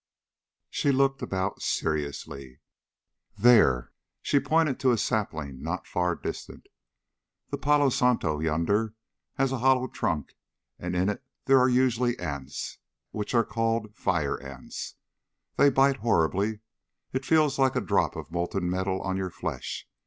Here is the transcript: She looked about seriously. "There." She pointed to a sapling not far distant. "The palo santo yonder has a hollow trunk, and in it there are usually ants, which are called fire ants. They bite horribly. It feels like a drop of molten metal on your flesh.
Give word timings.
She 0.71 0.91
looked 0.91 1.21
about 1.21 1.61
seriously. 1.61 2.59
"There." 3.37 3.91
She 4.23 4.39
pointed 4.39 4.79
to 4.79 4.89
a 4.89 4.97
sapling 4.97 5.61
not 5.61 5.85
far 5.85 6.15
distant. 6.15 6.65
"The 7.51 7.59
palo 7.59 7.89
santo 7.91 8.39
yonder 8.39 8.95
has 9.35 9.51
a 9.51 9.59
hollow 9.59 9.85
trunk, 9.85 10.33
and 10.79 10.95
in 10.95 11.07
it 11.07 11.23
there 11.45 11.59
are 11.59 11.69
usually 11.69 12.17
ants, 12.17 12.79
which 13.11 13.35
are 13.35 13.45
called 13.45 13.93
fire 13.95 14.41
ants. 14.41 14.95
They 15.55 15.69
bite 15.69 15.97
horribly. 15.97 16.61
It 17.13 17.23
feels 17.23 17.59
like 17.59 17.75
a 17.75 17.79
drop 17.79 18.15
of 18.15 18.31
molten 18.31 18.67
metal 18.71 19.03
on 19.03 19.17
your 19.17 19.29
flesh. 19.29 19.87